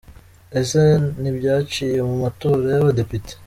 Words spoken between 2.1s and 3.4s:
matora y’abadepite?